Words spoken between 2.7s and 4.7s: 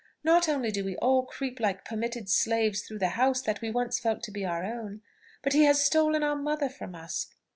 through the house that we once felt to be our